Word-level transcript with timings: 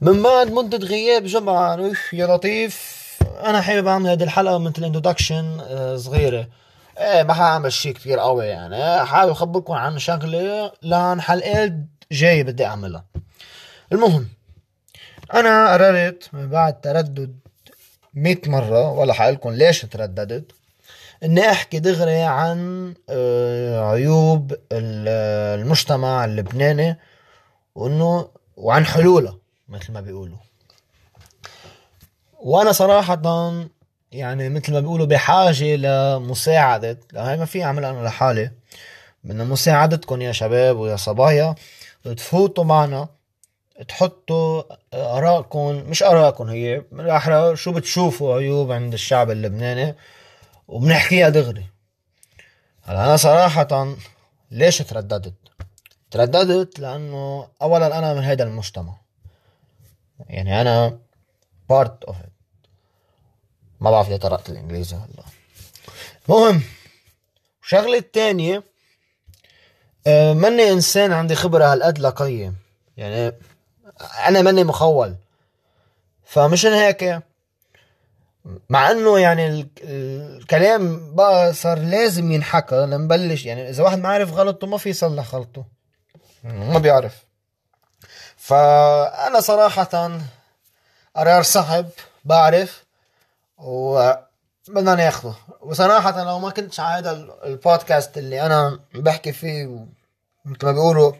من 0.00 0.22
بعد 0.22 0.52
مدة 0.52 0.86
غياب 0.86 1.24
جمعة 1.24 1.92
يا 2.12 2.26
لطيف. 2.26 3.04
أنا 3.44 3.60
حابب 3.60 3.86
أعمل 3.86 4.10
هذه 4.10 4.22
الحلقة 4.22 4.58
مثل 4.58 4.84
انتدكشن 4.84 5.60
آه، 5.60 5.96
صغيرة. 5.96 6.48
إيه 6.98 7.22
ما 7.22 7.34
حأعمل 7.34 7.72
شي 7.72 7.92
كتير 7.92 8.18
قوي 8.18 8.46
يعني. 8.46 9.06
حابب 9.06 9.30
أخبركم 9.30 9.72
عن 9.72 9.98
شغلة 9.98 10.72
لعن 10.82 11.20
حلقات 11.20 11.72
جاي 12.12 12.42
بدي 12.42 12.66
أعملها. 12.66 13.04
المهم 13.92 14.28
أنا 15.34 15.72
قررت 15.72 16.28
من 16.32 16.48
بعد 16.48 16.80
تردد 16.80 17.38
مئة 18.14 18.50
مرة 18.50 18.90
ولا 18.90 19.12
حقلكم 19.12 19.50
ليش 19.50 19.80
ترددت؟ 19.80 20.52
إني 21.24 21.50
أحكي 21.50 21.78
دغري 21.78 22.22
عن 22.22 22.94
آه، 23.08 23.90
عيوب 23.90 24.54
المجتمع 24.72 26.24
اللبناني 26.24 26.98
وإنه 27.74 28.28
وعن 28.56 28.86
حلوله 28.86 29.43
مثل 29.68 29.92
ما 29.92 30.00
بيقولوا. 30.00 30.38
وأنا 32.32 32.72
صراحة 32.72 33.22
يعني 34.12 34.48
مثل 34.48 34.72
ما 34.72 34.80
بيقولوا 34.80 35.06
بحاجة 35.06 35.76
لمساعدة. 35.76 36.98
هاي 37.14 37.36
ما 37.36 37.44
في 37.44 37.64
اعملها 37.64 37.90
أنا 37.90 38.06
لحالي. 38.06 38.50
بدنا 39.24 39.44
مساعدتكم 39.44 40.22
يا 40.22 40.32
شباب 40.32 40.76
ويا 40.76 40.96
صبايا. 40.96 41.54
تفوتوا 42.16 42.64
معنا. 42.64 43.08
تحطوا 43.88 44.62
آرائكم 44.94 45.74
مش 45.74 46.02
آرائكم 46.02 46.48
هي 46.48 46.82
بالاحرى 46.92 47.56
شو 47.56 47.72
بتشوفوا 47.72 48.34
عيوب 48.34 48.72
عند 48.72 48.92
الشعب 48.92 49.30
اللبناني 49.30 49.96
وبنحكيها 50.68 51.28
دغري. 51.28 51.66
هلا 52.82 53.04
أنا 53.04 53.16
صراحة 53.16 53.96
ليش 54.50 54.78
ترددت؟ 54.78 55.34
ترددت 56.10 56.78
لأنه 56.78 57.48
اولا 57.62 57.98
أنا 57.98 58.14
من 58.14 58.22
هيدا 58.22 58.44
المجتمع. 58.44 59.03
يعني 60.20 60.60
أنا 60.60 60.98
of 61.72 62.14
it. 62.14 62.30
ما 63.80 63.90
بعرف 63.90 64.08
ليه 64.08 64.16
طرقت 64.16 64.48
الإنجليزي 64.50 64.96
هلا. 64.96 65.24
المهم 66.28 66.62
الشغلة 67.62 67.98
الثانية 67.98 68.62
آه، 70.06 70.32
ماني 70.32 70.70
إنسان 70.70 71.12
عندي 71.12 71.34
خبرة 71.34 71.64
هالقد 71.72 71.98
لقيم 71.98 72.56
يعني 72.96 73.32
أنا 74.28 74.42
ماني 74.42 74.64
مخول. 74.64 75.16
فمشان 76.24 76.72
هيك 76.72 77.22
مع 78.68 78.90
إنه 78.90 79.18
يعني 79.18 79.68
الكلام 79.82 81.14
بقى 81.14 81.52
صار 81.54 81.78
لازم 81.78 82.32
ينحكى 82.32 82.74
لنبلش. 82.76 83.44
يعني 83.44 83.68
إذا 83.70 83.82
واحد 83.82 83.98
ما 83.98 84.08
عارف 84.08 84.32
غلطه 84.32 84.66
ما 84.66 84.76
في 84.78 84.88
يصلح 84.88 85.34
غلطه. 85.34 85.64
ما 86.44 86.78
بيعرف. 86.78 87.24
فأنا 88.44 89.40
صراحة 89.40 90.18
قرار 91.16 91.42
صعب 91.42 91.86
بعرف 92.24 92.84
وبدنا 93.58 94.94
ناخده. 94.94 95.34
وصراحة 95.60 96.24
لو 96.24 96.38
ما 96.38 96.50
كنتش 96.50 96.80
هذا 96.80 97.10
البودكاست 97.44 98.18
اللي 98.18 98.42
أنا 98.46 98.80
بحكي 98.94 99.32
فيه 99.32 99.86
مثل 100.44 100.66
ما 100.66 100.72
بيقولوا 100.72 101.12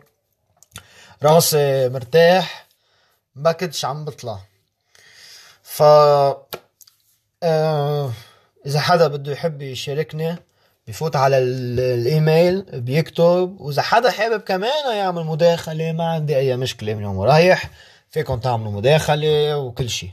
راسي 1.22 1.89
مرتاح 1.89 2.67
ما 3.34 3.52
كنتش 3.52 3.84
عم 3.84 4.05
بطلع. 4.05 4.39
ف 5.62 5.83
آه 7.42 8.12
إذا 8.67 8.80
حدا 8.80 9.06
بده 9.08 9.33
يحب 9.33 9.62
يشاركني 9.62 10.36
بفوت 10.88 11.16
على 11.16 11.38
الإيميل 11.38 12.62
بيكتب. 12.80 13.56
وإذا 13.60 13.82
حدا 13.82 14.10
حابب 14.10 14.40
كمان 14.40 14.96
يعمل 14.96 15.24
مداخلة 15.24 15.92
ما 15.92 16.04
عندي 16.04 16.36
أي 16.36 16.56
مشكلة 16.56 16.94
من 16.94 17.02
يوم 17.02 17.20
رايح. 17.20 17.70
فيكم 18.10 18.38
تعملوا 18.38 18.72
مداخلة 18.72 19.58
وكل 19.58 19.90
شيء. 19.90 20.10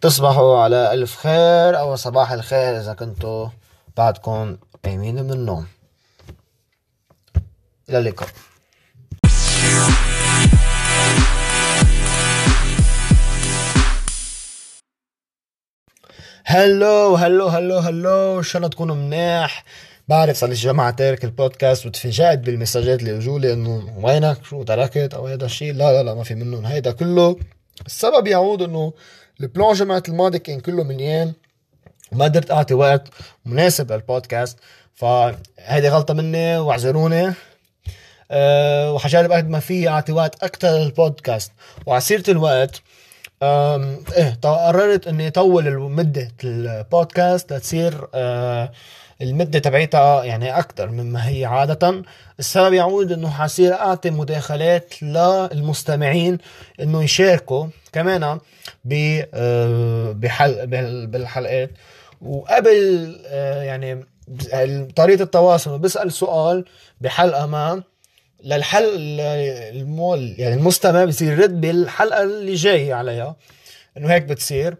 تصبحوا 0.00 0.58
على 0.58 0.92
ألف 0.92 1.16
خير 1.16 1.78
أو 1.78 1.96
صباح 1.96 2.32
الخير 2.32 2.80
إذا 2.80 2.94
كنتوا 2.94 3.48
بعدكم 3.96 4.56
قايمين 4.84 5.14
من 5.14 5.30
النوم. 5.32 5.66
إلى 7.88 7.98
اللقاء. 7.98 8.28
هلو 16.50 17.14
هلو 17.14 17.48
هلو 17.48 17.78
هلو 17.78 18.38
ان 18.38 18.42
شاء 18.42 18.56
الله 18.56 18.68
تكونوا 18.68 18.96
مناح 18.96 19.64
بعرف 20.08 20.36
صار 20.36 20.48
لي 20.48 20.54
جماعة 20.54 20.90
تارك 20.90 21.24
البودكاست 21.24 21.86
وتفاجأت 21.86 22.38
بالمساجات 22.38 23.00
اللي 23.00 23.16
اجوا 23.16 23.38
لي 23.38 23.52
انه 23.52 23.94
وينك؟ 24.02 24.44
شو 24.44 24.62
تركت؟ 24.62 25.14
أو 25.14 25.26
هذا 25.26 25.44
الشيء 25.44 25.72
لا 25.72 25.92
لا 25.92 26.02
لا 26.02 26.14
ما 26.14 26.22
في 26.22 26.34
منهم. 26.34 26.66
هيدا 26.66 26.92
كله 26.92 27.36
السبب 27.86 28.26
يعود 28.26 28.62
إنه 28.62 28.92
البلان 29.40 29.72
جمعة 29.72 30.02
الماضي 30.08 30.38
كان 30.38 30.60
كله 30.60 30.82
مليان 30.82 31.32
وما 32.12 32.24
قدرت 32.24 32.50
أعطي 32.50 32.74
وقت 32.74 33.08
مناسب 33.46 33.92
للبودكاست 33.92 34.58
فهيدي 34.94 35.88
غلطة 35.88 36.14
مني 36.14 36.58
واعذروني. 36.58 37.32
أه 38.30 38.92
وحجرب 38.92 39.32
قد 39.32 39.48
ما 39.48 39.60
في 39.60 39.88
أعطي 39.88 40.12
وقت 40.12 40.42
أكثر 40.42 40.68
للبودكاست. 40.68 41.52
وعسيرة 41.86 42.30
الوقت 42.30 42.82
إيه 43.42 44.38
قررت 44.42 45.06
إني 45.06 45.28
أطول 45.28 45.78
مدة 45.78 46.32
البودكاست 46.44 47.52
لتصير 47.52 48.08
أه 48.14 48.72
المدة 49.22 49.58
تبعيتها 49.58 50.24
يعني 50.24 50.58
أكثر 50.58 50.90
مما 50.90 51.28
هي 51.28 51.44
عادة. 51.44 52.02
السبب 52.38 52.72
يعود 52.72 53.12
إنه 53.12 53.30
حصير 53.30 53.74
أعطي 53.74 54.10
مداخلات 54.10 54.94
للمستمعين 55.02 56.38
إنه 56.80 57.02
يشاركوا 57.04 57.66
كمان 57.92 58.38
آه، 59.34 60.12
بحل 60.12 60.66
بالحلقات. 61.06 61.70
وقبل 62.22 63.16
آه، 63.26 63.62
يعني 63.62 64.06
طريقة 64.96 65.22
التواصل 65.22 65.78
بسأل 65.78 66.12
سؤال 66.12 66.64
بحلقة 67.00 67.46
ما 67.46 67.82
للحل 68.44 69.20
المول 69.20 70.34
يعني 70.38 70.54
المستمع 70.54 71.04
بصير 71.04 71.32
يرد 71.32 71.60
بالحلقة 71.60 72.22
اللي 72.22 72.54
جاي 72.54 72.92
عليها 72.92 73.36
إنه 73.96 74.08
هيك 74.08 74.22
بتصير. 74.22 74.76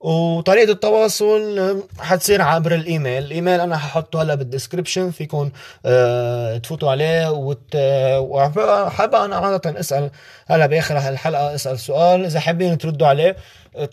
وطريقة 0.00 0.72
التواصل 0.72 1.82
حتصير 1.98 2.42
عبر 2.42 2.74
الإيميل. 2.74 3.22
الإيميل 3.24 3.60
أنا 3.60 3.76
ححطه 3.76 4.22
هلا 4.22 4.34
بالدسكربشن 4.34 5.10
فيكم 5.10 5.50
آه 5.86 6.58
تفوتوا 6.58 6.90
عليه 6.90 7.30
وت... 7.30 7.76
وحابب 8.18 9.14
أنا 9.14 9.36
عادة 9.36 9.80
أسأل 9.80 10.10
هلا 10.46 10.66
بآخر 10.66 10.98
هالحلقة 10.98 11.54
أسأل 11.54 11.78
سؤال. 11.78 12.24
إذا 12.24 12.40
حابين 12.40 12.78
تردوا 12.78 13.06
عليه 13.06 13.36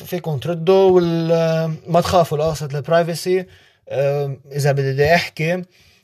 فيكم 0.05 0.37
تردوا 0.37 0.91
وما 1.01 2.01
تخافوا 2.01 2.37
لقصة 2.37 2.69
البرايفسي 2.73 3.45
آه 3.89 4.37
إذا 4.51 4.71
بدي 4.71 5.15
أحكي 5.15 5.63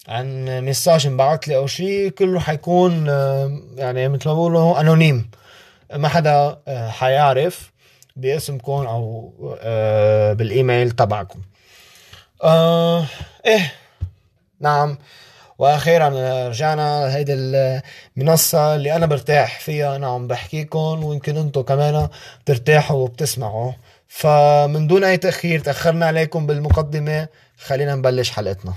عن 0.09 0.45
مساج 0.65 1.07
انبعث 1.07 1.39
لي 1.47 1.55
أو 1.55 1.67
شيء 1.67 2.09
كله 2.09 2.39
حيكون 2.39 3.09
آه 3.09 3.59
يعني 3.75 4.07
مثل 4.07 4.29
ما 4.29 4.33
بقولوا 4.33 4.79
انونيم 4.79 5.31
ما 5.93 6.07
حدا 6.07 6.57
آه 6.67 6.89
حيعرف 6.89 7.71
باسمكم 8.15 8.71
أو 8.71 9.33
آه 9.61 10.33
بالإيميل 10.33 10.91
تبعكم. 10.91 11.39
إيه 13.45 13.73
نعم. 14.59 14.97
وأخيرا 15.57 16.09
رجعنا 16.47 17.15
هيدي 17.15 17.33
المنصة 17.33 18.75
اللي 18.75 18.95
أنا 18.95 19.05
برتاح 19.05 19.59
فيها. 19.59 19.95
أنا 19.95 20.07
عم 20.07 20.27
بحكيكم 20.27 21.03
ويمكن 21.03 21.37
أنتم 21.37 21.61
كمان 21.61 22.09
ترتاحوا 22.45 22.97
وبتسمعوا. 22.97 23.71
فمن 24.07 24.87
دون 24.87 25.03
أي 25.03 25.17
تأخير 25.17 25.59
تأخرنا 25.59 26.05
عليكم 26.05 26.47
بالمقدمة. 26.47 27.27
خلينا 27.57 27.95
نبلش 27.95 28.29
حلقتنا. 28.29 28.73